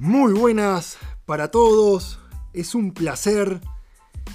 Muy 0.00 0.32
buenas 0.32 0.96
para 1.26 1.50
todos, 1.50 2.20
es 2.52 2.76
un 2.76 2.92
placer, 2.92 3.60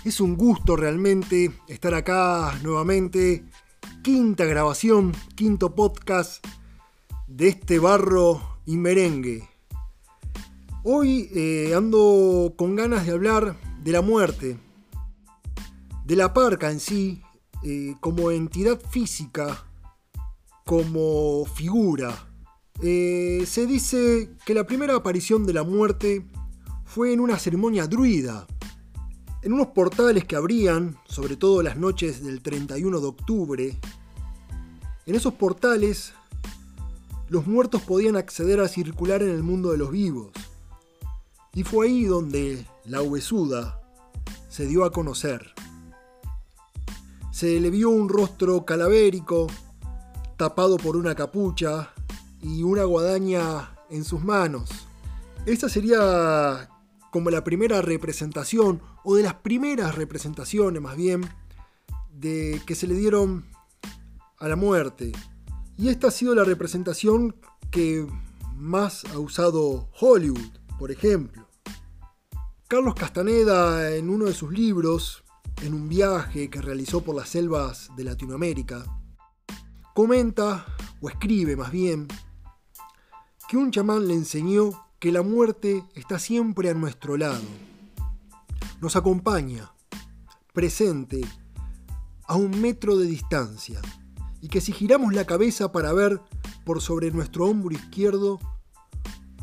es 0.04 0.20
un 0.20 0.36
gusto 0.36 0.76
realmente 0.76 1.54
estar 1.70 1.94
acá 1.94 2.54
nuevamente. 2.64 3.46
Quinta 4.02 4.44
grabación, 4.44 5.14
quinto 5.36 5.74
podcast 5.74 6.46
de 7.28 7.48
este 7.48 7.80
barro 7.80 8.60
y 8.66 8.76
merengue. 8.76 9.48
Hoy 10.84 11.30
eh, 11.34 11.74
ando 11.74 12.56
con 12.58 12.76
ganas 12.76 13.06
de 13.06 13.14
hablar 13.14 13.56
de 13.86 13.92
la 13.94 14.02
muerte, 14.02 14.60
de 16.04 16.16
la 16.18 16.34
parca 16.34 16.72
en 16.72 16.82
sí, 16.82 17.22
eh, 17.64 17.96
como 18.02 18.32
entidad 18.32 18.82
física, 18.92 19.66
como 20.66 21.46
figura 21.46 22.33
eh, 22.82 23.44
se 23.46 23.66
dice 23.68 24.32
que 24.46 24.54
la 24.54 24.66
primera 24.66 24.96
aparición 24.96 25.46
de 25.46 25.54
la 25.54 25.64
muerte 25.64 26.26
fue 26.86 27.14
en 27.14 27.20
una 27.20 27.38
ceremonia 27.38 27.88
druida, 27.88 28.48
en 29.42 29.54
unos 29.54 29.68
portales 29.68 30.26
que 30.26 30.36
abrían, 30.36 30.98
sobre 31.06 31.36
todo 31.36 31.62
las 31.62 31.78
noches 31.78 32.24
del 32.24 32.42
31 32.42 33.00
de 33.00 33.08
octubre. 33.08 33.80
En 35.06 35.16
esos 35.16 35.34
portales, 35.34 36.14
los 37.30 37.48
muertos 37.48 37.82
podían 37.82 38.16
acceder 38.16 38.60
a 38.60 38.68
circular 38.68 39.22
en 39.22 39.30
el 39.30 39.44
mundo 39.44 39.72
de 39.72 39.78
los 39.78 39.92
vivos. 39.92 40.32
Y 41.54 41.64
fue 41.64 41.88
ahí 41.88 42.06
donde 42.06 42.66
la 42.86 43.02
huesuda 43.02 43.80
se 44.50 44.66
dio 44.66 44.86
a 44.86 44.92
conocer. 44.92 45.54
Se 47.32 47.60
le 47.60 47.70
vio 47.70 47.90
un 47.90 48.10
rostro 48.10 48.66
calavérico, 48.66 49.48
tapado 50.38 50.78
por 50.78 50.96
una 50.96 51.16
capucha, 51.16 51.93
y 52.44 52.64
una 52.64 52.84
guadaña 52.84 53.76
en 53.90 54.04
sus 54.04 54.24
manos. 54.24 54.70
Esta 55.46 55.70
sería 55.70 56.70
como 57.12 57.30
la 57.30 57.44
primera 57.44 57.82
representación, 57.82 58.82
o 59.04 59.16
de 59.16 59.24
las 59.24 59.36
primeras 59.36 59.96
representaciones 59.96 60.82
más 60.82 60.96
bien, 60.96 61.22
de 62.12 62.62
que 62.66 62.76
se 62.76 62.88
le 62.88 62.96
dieron 62.96 63.46
a 64.40 64.48
la 64.48 64.56
muerte. 64.56 65.12
Y 65.78 65.90
esta 65.90 66.08
ha 66.08 66.12
sido 66.12 66.36
la 66.36 66.44
representación 66.44 67.36
que 67.72 68.08
más 68.56 69.04
ha 69.14 69.20
usado 69.20 69.90
Hollywood, 70.00 70.58
por 70.80 70.92
ejemplo. 70.92 71.48
Carlos 72.68 72.96
Castaneda, 72.96 73.96
en 73.96 74.10
uno 74.10 74.26
de 74.26 74.34
sus 74.34 74.52
libros, 74.52 75.24
en 75.62 75.74
un 75.74 75.88
viaje 75.88 76.50
que 76.50 76.62
realizó 76.62 77.02
por 77.02 77.16
las 77.16 77.30
selvas 77.30 77.90
de 77.96 78.04
Latinoamérica, 78.04 78.84
comenta, 79.94 80.66
o 81.00 81.10
escribe 81.10 81.56
más 81.56 81.72
bien, 81.72 82.08
que 83.54 83.58
un 83.58 83.70
chamán 83.70 84.08
le 84.08 84.16
enseñó 84.16 84.72
que 84.98 85.12
la 85.12 85.22
muerte 85.22 85.84
está 85.94 86.18
siempre 86.18 86.72
a 86.72 86.74
nuestro 86.74 87.18
lado. 87.18 87.44
Nos 88.82 88.96
acompaña, 88.96 89.72
presente, 90.54 91.22
a 92.26 92.36
un 92.36 92.60
metro 92.60 92.98
de 92.98 93.06
distancia, 93.06 93.80
y 94.42 94.48
que 94.48 94.60
si 94.60 94.72
giramos 94.72 95.14
la 95.14 95.26
cabeza 95.26 95.72
para 95.72 95.94
ver 95.94 96.20
por 96.66 96.82
sobre 96.82 97.12
nuestro 97.12 97.46
hombro 97.46 97.76
izquierdo, 97.76 98.40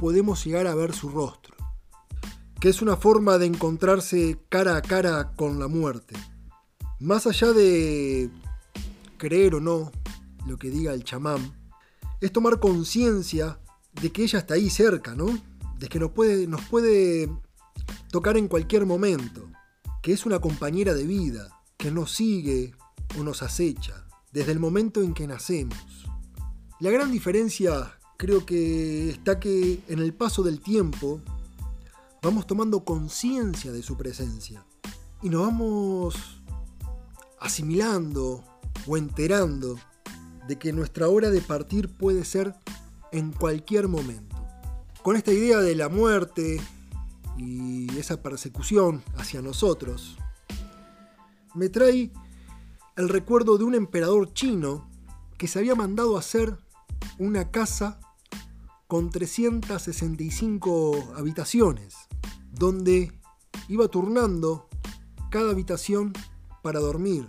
podemos 0.01 0.45
llegar 0.45 0.67
a 0.67 0.75
ver 0.75 0.93
su 0.93 1.09
rostro, 1.09 1.55
que 2.59 2.69
es 2.69 2.83
una 2.83 2.97
forma 2.97 3.39
de 3.39 3.47
encontrarse 3.47 4.41
cara 4.49 4.77
a 4.77 4.83
cara 4.83 5.35
con 5.37 5.61
la 5.61 5.69
muerte. 5.69 6.17
Más 6.99 7.29
allá 7.29 7.53
de 7.53 8.29
creer 9.19 9.55
o 9.55 9.61
no 9.61 9.93
lo 10.49 10.59
que 10.59 10.69
diga 10.69 10.95
el 10.95 11.05
chamán, 11.05 11.55
es 12.21 12.33
tomar 12.33 12.59
conciencia 12.59 13.61
de 13.93 14.13
que 14.13 14.23
ella 14.23 14.39
está 14.39 14.55
ahí 14.55 14.71
cerca, 14.71 15.15
¿no? 15.15 15.27
De 15.79 15.89
que 15.89 15.99
nos 15.99 16.11
puede, 16.11 16.47
nos 16.47 16.63
puede 16.67 17.31
tocar 18.11 18.37
en 18.37 18.49
cualquier 18.49 18.87
momento, 18.87 19.49
que 20.03 20.13
es 20.13 20.27
una 20.27 20.41
compañera 20.41 20.95
de 20.95 21.05
vida, 21.05 21.49
que 21.77 21.91
nos 21.91 22.13
sigue 22.13 22.75
o 23.19 23.23
nos 23.23 23.43
acecha 23.43 24.07
desde 24.33 24.53
el 24.53 24.61
momento 24.61 25.03
en 25.03 25.15
que 25.15 25.27
nacemos. 25.27 25.79
La 26.79 26.91
gran 26.91 27.11
diferencia 27.11 27.99
creo 28.17 28.45
que 28.45 29.11
está 29.11 29.41
que 29.41 29.83
en 29.89 29.99
el 29.99 30.15
paso 30.15 30.43
del 30.43 30.61
tiempo 30.61 31.21
vamos 32.23 32.47
tomando 32.47 32.85
conciencia 32.85 33.73
de 33.73 33.83
su 33.83 33.97
presencia 33.97 34.65
y 35.23 35.31
nos 35.31 35.43
vamos 35.43 36.43
asimilando 37.39 38.45
o 38.87 38.97
enterando 38.97 39.79
de 40.47 40.59
que 40.59 40.73
nuestra 40.73 41.09
hora 41.09 41.31
de 41.31 41.41
partir 41.41 41.89
puede 41.89 42.25
ser 42.25 42.55
en 43.13 43.33
cualquier 43.33 43.89
momento. 43.89 44.37
Con 45.03 45.17
esta 45.17 45.33
idea 45.33 45.59
de 45.59 45.75
la 45.75 45.89
muerte 45.89 46.61
y 47.37 47.99
esa 47.99 48.23
persecución 48.23 49.03
hacia 49.17 49.43
nosotros, 49.43 50.17
me 51.55 51.69
trae 51.69 52.13
el 52.97 53.09
recuerdo 53.09 53.59
de 53.59 53.65
un 53.65 53.75
emperador 53.75 54.33
chino 54.35 54.89
que 55.39 55.49
se 55.49 55.59
había 55.59 55.75
mandado 55.75 56.19
hacer 56.19 56.59
una 57.19 57.51
casa 57.51 57.99
con 58.87 59.11
365 59.11 61.15
habitaciones, 61.17 61.97
donde 62.53 63.13
iba 63.69 63.89
turnando 63.89 64.69
cada 65.31 65.53
habitación 65.53 66.13
para 66.63 66.81
dormir. 66.81 67.29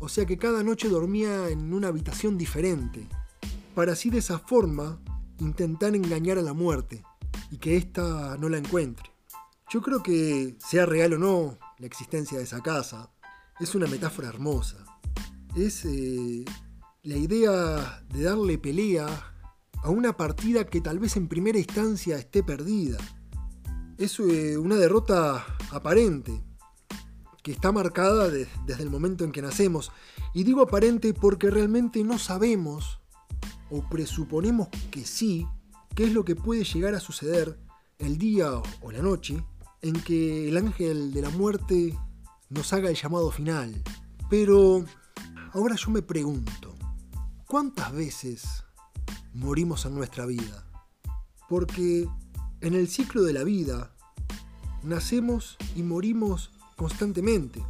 O 0.00 0.08
sea 0.08 0.26
que 0.26 0.38
cada 0.38 0.62
noche 0.62 0.88
dormía 0.88 1.48
en 1.48 1.72
una 1.72 1.88
habitación 1.88 2.36
diferente 2.36 3.08
para 3.74 3.92
así 3.92 4.10
de 4.10 4.18
esa 4.18 4.38
forma 4.38 4.98
intentar 5.38 5.94
engañar 5.94 6.38
a 6.38 6.42
la 6.42 6.52
muerte 6.52 7.04
y 7.50 7.58
que 7.58 7.76
ésta 7.76 8.36
no 8.38 8.48
la 8.48 8.58
encuentre. 8.58 9.10
Yo 9.68 9.82
creo 9.82 10.02
que, 10.02 10.56
sea 10.58 10.86
real 10.86 11.14
o 11.14 11.18
no 11.18 11.58
la 11.78 11.86
existencia 11.86 12.38
de 12.38 12.44
esa 12.44 12.62
casa, 12.62 13.10
es 13.58 13.74
una 13.74 13.86
metáfora 13.86 14.28
hermosa. 14.28 14.84
Es 15.54 15.84
eh, 15.84 16.44
la 17.02 17.16
idea 17.16 18.02
de 18.08 18.22
darle 18.22 18.58
pelea 18.58 19.06
a 19.82 19.90
una 19.90 20.16
partida 20.16 20.66
que 20.66 20.80
tal 20.80 20.98
vez 20.98 21.16
en 21.16 21.28
primera 21.28 21.58
instancia 21.58 22.16
esté 22.16 22.42
perdida. 22.42 22.98
Es 23.98 24.18
eh, 24.20 24.58
una 24.58 24.76
derrota 24.76 25.44
aparente, 25.70 26.42
que 27.42 27.52
está 27.52 27.72
marcada 27.72 28.28
desde 28.28 28.82
el 28.82 28.90
momento 28.90 29.24
en 29.24 29.32
que 29.32 29.42
nacemos. 29.42 29.92
Y 30.34 30.44
digo 30.44 30.62
aparente 30.62 31.14
porque 31.14 31.50
realmente 31.50 32.02
no 32.02 32.18
sabemos 32.18 33.00
o 33.70 33.82
presuponemos 33.88 34.68
que 34.90 35.04
sí, 35.04 35.46
qué 35.94 36.04
es 36.04 36.12
lo 36.12 36.24
que 36.24 36.36
puede 36.36 36.64
llegar 36.64 36.94
a 36.94 37.00
suceder 37.00 37.58
el 37.98 38.18
día 38.18 38.50
o 38.80 38.92
la 38.92 39.02
noche 39.02 39.42
en 39.82 40.00
que 40.02 40.48
el 40.48 40.56
ángel 40.56 41.12
de 41.12 41.22
la 41.22 41.30
muerte 41.30 41.96
nos 42.48 42.72
haga 42.72 42.90
el 42.90 42.96
llamado 42.96 43.30
final. 43.30 43.82
Pero 44.28 44.84
ahora 45.52 45.76
yo 45.76 45.90
me 45.90 46.02
pregunto, 46.02 46.74
¿cuántas 47.46 47.92
veces 47.92 48.64
morimos 49.32 49.86
en 49.86 49.94
nuestra 49.94 50.26
vida? 50.26 50.66
Porque 51.48 52.08
en 52.60 52.74
el 52.74 52.88
ciclo 52.88 53.22
de 53.22 53.32
la 53.32 53.44
vida 53.44 53.94
nacemos 54.82 55.56
y 55.74 55.82
morimos 55.82 56.50
constantemente. 56.76 57.62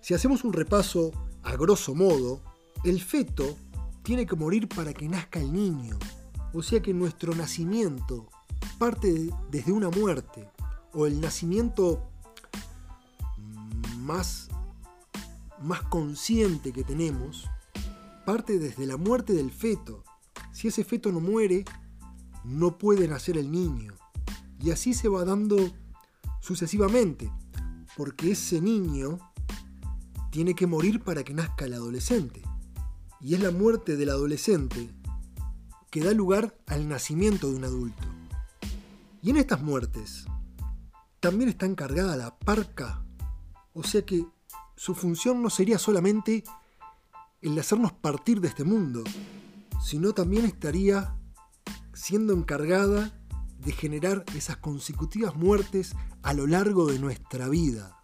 Si 0.00 0.14
hacemos 0.14 0.44
un 0.44 0.52
repaso 0.52 1.12
a 1.42 1.56
grosso 1.56 1.94
modo, 1.94 2.42
el 2.84 3.00
feto 3.00 3.56
tiene 4.04 4.26
que 4.26 4.36
morir 4.36 4.68
para 4.68 4.92
que 4.92 5.08
nazca 5.08 5.40
el 5.40 5.52
niño. 5.52 5.98
O 6.52 6.62
sea 6.62 6.80
que 6.80 6.94
nuestro 6.94 7.34
nacimiento 7.34 8.28
parte 8.78 9.30
desde 9.50 9.72
una 9.72 9.88
muerte, 9.88 10.48
o 10.92 11.06
el 11.06 11.20
nacimiento 11.20 12.06
más, 13.98 14.48
más 15.62 15.82
consciente 15.82 16.72
que 16.72 16.84
tenemos, 16.84 17.48
parte 18.26 18.58
desde 18.58 18.86
la 18.86 18.96
muerte 18.96 19.32
del 19.32 19.50
feto. 19.50 20.04
Si 20.52 20.68
ese 20.68 20.84
feto 20.84 21.10
no 21.10 21.20
muere, 21.20 21.64
no 22.44 22.78
puede 22.78 23.08
nacer 23.08 23.38
el 23.38 23.50
niño. 23.50 23.94
Y 24.60 24.70
así 24.70 24.92
se 24.92 25.08
va 25.08 25.24
dando 25.24 25.56
sucesivamente, 26.40 27.32
porque 27.96 28.32
ese 28.32 28.60
niño 28.60 29.18
tiene 30.30 30.54
que 30.54 30.66
morir 30.66 31.02
para 31.02 31.24
que 31.24 31.32
nazca 31.32 31.64
el 31.64 31.74
adolescente 31.74 32.42
y 33.24 33.32
es 33.32 33.40
la 33.40 33.50
muerte 33.50 33.96
del 33.96 34.10
adolescente 34.10 34.90
que 35.90 36.04
da 36.04 36.12
lugar 36.12 36.58
al 36.66 36.86
nacimiento 36.90 37.48
de 37.48 37.56
un 37.56 37.64
adulto. 37.64 38.06
Y 39.22 39.30
en 39.30 39.38
estas 39.38 39.62
muertes 39.62 40.26
también 41.20 41.48
está 41.48 41.64
encargada 41.64 42.18
la 42.18 42.38
parca, 42.38 43.02
o 43.72 43.82
sea 43.82 44.04
que 44.04 44.26
su 44.76 44.94
función 44.94 45.42
no 45.42 45.48
sería 45.48 45.78
solamente 45.78 46.44
el 47.40 47.54
de 47.54 47.62
hacernos 47.62 47.92
partir 47.92 48.42
de 48.42 48.48
este 48.48 48.62
mundo, 48.62 49.02
sino 49.82 50.12
también 50.12 50.44
estaría 50.44 51.16
siendo 51.94 52.34
encargada 52.34 53.18
de 53.58 53.72
generar 53.72 54.26
esas 54.34 54.58
consecutivas 54.58 55.34
muertes 55.34 55.96
a 56.22 56.34
lo 56.34 56.46
largo 56.46 56.84
de 56.92 56.98
nuestra 56.98 57.48
vida. 57.48 58.02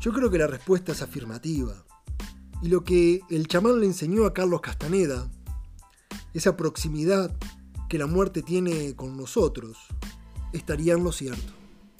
Yo 0.00 0.14
creo 0.14 0.30
que 0.30 0.38
la 0.38 0.46
respuesta 0.46 0.92
es 0.92 1.02
afirmativa. 1.02 1.84
Y 2.64 2.68
lo 2.68 2.82
que 2.82 3.20
el 3.28 3.46
chamán 3.46 3.80
le 3.80 3.84
enseñó 3.84 4.24
a 4.24 4.32
Carlos 4.32 4.62
Castaneda, 4.62 5.30
esa 6.32 6.56
proximidad 6.56 7.30
que 7.90 7.98
la 7.98 8.06
muerte 8.06 8.40
tiene 8.40 8.96
con 8.96 9.18
nosotros, 9.18 9.76
estaría 10.54 10.94
en 10.94 11.04
lo 11.04 11.12
cierto. 11.12 11.52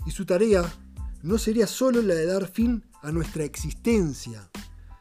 Y 0.06 0.12
su 0.12 0.24
tarea 0.24 0.64
no 1.22 1.36
sería 1.36 1.66
solo 1.66 2.00
la 2.00 2.14
de 2.14 2.24
dar 2.24 2.46
fin 2.46 2.82
a 3.02 3.12
nuestra 3.12 3.44
existencia, 3.44 4.50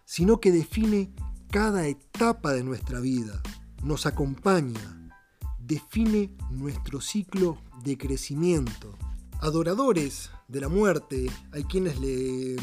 sino 0.03 0.41
que 0.41 0.51
define 0.51 1.13
cada 1.49 1.87
etapa 1.87 2.51
de 2.51 2.65
nuestra 2.65 2.99
vida, 2.99 3.41
nos 3.83 4.05
acompaña, 4.05 5.13
define 5.59 6.35
nuestro 6.51 6.99
ciclo 6.99 7.57
de 7.85 7.97
crecimiento. 7.97 8.97
Adoradores 9.39 10.29
de 10.49 10.59
la 10.59 10.67
muerte, 10.67 11.27
hay 11.53 11.63
quienes 11.63 12.01
le 12.01 12.57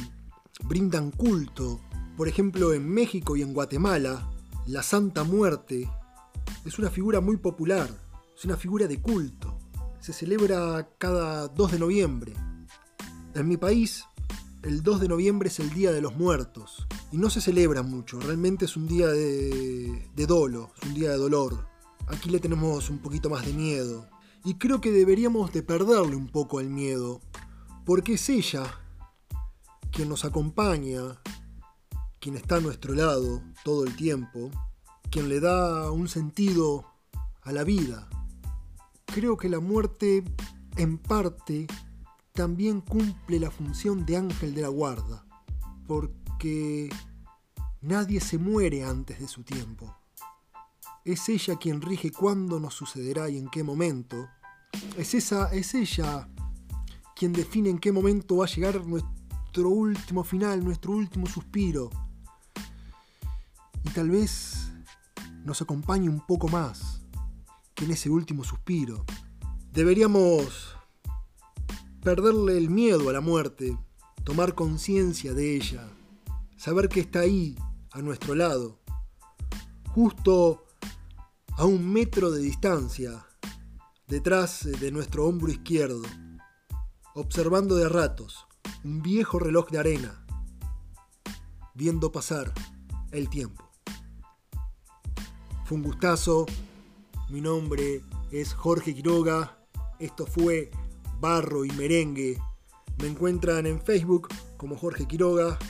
brindan 0.64 1.10
culto. 1.10 1.80
Por 2.16 2.28
ejemplo, 2.28 2.72
en 2.74 2.88
México 2.88 3.36
y 3.36 3.42
en 3.42 3.54
Guatemala, 3.54 4.30
la 4.66 4.82
Santa 4.82 5.24
Muerte 5.24 5.90
es 6.64 6.78
una 6.78 6.90
figura 6.90 7.20
muy 7.20 7.36
popular, 7.36 7.88
es 8.36 8.44
una 8.44 8.56
figura 8.56 8.86
de 8.86 9.00
culto. 9.00 9.58
Se 10.00 10.12
celebra 10.12 10.88
cada 10.98 11.48
2 11.48 11.72
de 11.72 11.78
noviembre. 11.78 12.34
En 13.34 13.48
mi 13.48 13.56
país, 13.56 14.04
el 14.62 14.82
2 14.82 15.00
de 15.00 15.08
noviembre 15.08 15.48
es 15.48 15.58
el 15.60 15.70
Día 15.70 15.92
de 15.92 16.00
los 16.00 16.16
Muertos 16.16 16.86
y 17.12 17.16
no 17.16 17.30
se 17.30 17.40
celebra 17.40 17.82
mucho, 17.82 18.20
realmente 18.20 18.66
es 18.66 18.76
un 18.76 18.86
día 18.86 19.08
de, 19.08 20.10
de 20.14 20.26
dolo, 20.26 20.72
es 20.80 20.88
un 20.88 20.94
día 20.94 21.10
de 21.10 21.16
dolor. 21.16 21.66
Aquí 22.08 22.28
le 22.28 22.40
tenemos 22.40 22.90
un 22.90 22.98
poquito 22.98 23.30
más 23.30 23.46
de 23.46 23.52
miedo 23.52 24.08
y 24.44 24.54
creo 24.54 24.80
que 24.80 24.90
deberíamos 24.90 25.52
de 25.52 25.62
perderle 25.62 26.16
un 26.16 26.28
poco 26.28 26.60
el 26.60 26.68
miedo, 26.68 27.20
porque 27.84 28.14
es 28.14 28.28
ella 28.28 28.64
quien 29.92 30.08
nos 30.08 30.24
acompaña, 30.24 31.20
quien 32.20 32.36
está 32.36 32.56
a 32.56 32.60
nuestro 32.60 32.94
lado 32.94 33.42
todo 33.64 33.84
el 33.84 33.96
tiempo, 33.96 34.50
quien 35.10 35.28
le 35.28 35.40
da 35.40 35.90
un 35.90 36.06
sentido 36.06 36.84
a 37.42 37.52
la 37.52 37.64
vida. 37.64 38.08
Creo 39.06 39.36
que 39.36 39.48
la 39.48 39.58
muerte, 39.58 40.22
en 40.76 40.98
parte, 40.98 41.66
también 42.32 42.82
cumple 42.82 43.40
la 43.40 43.50
función 43.50 44.04
de 44.04 44.18
ángel 44.18 44.54
de 44.54 44.62
la 44.62 44.68
guarda, 44.68 45.24
porque 45.86 46.90
nadie 47.80 48.20
se 48.20 48.38
muere 48.38 48.84
antes 48.84 49.18
de 49.18 49.26
su 49.26 49.42
tiempo. 49.42 49.96
Es 51.04 51.28
ella 51.30 51.56
quien 51.56 51.80
rige 51.80 52.12
cuándo 52.12 52.60
nos 52.60 52.74
sucederá 52.74 53.30
y 53.30 53.38
en 53.38 53.48
qué 53.48 53.64
momento. 53.64 54.28
Es, 54.96 55.14
esa, 55.14 55.52
es 55.52 55.74
ella 55.74 56.28
quien 57.16 57.32
define 57.32 57.70
en 57.70 57.78
qué 57.78 57.92
momento 57.92 58.36
va 58.36 58.44
a 58.44 58.48
llegar 58.48 58.84
nuestro 58.86 59.70
último 59.70 60.22
final, 60.22 60.62
nuestro 60.62 60.92
último 60.92 61.26
suspiro. 61.26 61.90
Y 63.84 63.90
tal 63.90 64.10
vez 64.10 64.70
nos 65.44 65.62
acompañe 65.62 66.08
un 66.08 66.24
poco 66.26 66.48
más 66.48 67.02
que 67.74 67.84
en 67.84 67.92
ese 67.92 68.10
último 68.10 68.44
suspiro. 68.44 69.04
Deberíamos 69.72 70.76
perderle 72.02 72.56
el 72.56 72.70
miedo 72.70 73.08
a 73.08 73.12
la 73.12 73.20
muerte, 73.20 73.76
tomar 74.24 74.54
conciencia 74.54 75.34
de 75.34 75.56
ella, 75.56 75.88
saber 76.56 76.88
que 76.88 77.00
está 77.00 77.20
ahí, 77.20 77.56
a 77.92 78.02
nuestro 78.02 78.34
lado, 78.34 78.80
justo 79.88 80.66
a 81.56 81.64
un 81.64 81.92
metro 81.92 82.30
de 82.30 82.40
distancia, 82.40 83.26
detrás 84.06 84.64
de 84.80 84.90
nuestro 84.92 85.26
hombro 85.26 85.50
izquierdo, 85.50 86.02
observando 87.14 87.76
de 87.76 87.88
ratos 87.88 88.46
un 88.84 89.02
viejo 89.02 89.38
reloj 89.38 89.68
de 89.70 89.78
arena, 89.78 90.24
viendo 91.74 92.12
pasar 92.12 92.52
el 93.10 93.28
tiempo. 93.28 93.69
Un 95.70 95.84
gustazo, 95.84 96.46
mi 97.28 97.40
nombre 97.40 98.02
es 98.32 98.54
Jorge 98.54 98.92
Quiroga, 98.92 99.56
esto 100.00 100.26
fue 100.26 100.68
Barro 101.20 101.64
y 101.64 101.70
Merengue. 101.70 102.38
Me 102.98 103.06
encuentran 103.06 103.66
en 103.66 103.80
Facebook 103.80 104.28
como 104.56 104.76
Jorge 104.76 105.06
Quiroga, 105.06 105.60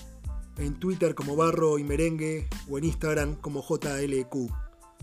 en 0.56 0.80
Twitter 0.80 1.14
como 1.14 1.36
Barro 1.36 1.78
y 1.78 1.84
Merengue 1.84 2.48
o 2.70 2.78
en 2.78 2.84
Instagram 2.84 3.34
como 3.36 3.62
JLQ. 3.62 4.34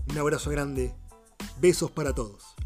Un 0.10 0.18
abrazo 0.18 0.50
grande, 0.50 0.96
besos 1.62 1.92
para 1.92 2.16
todos. 2.16 2.57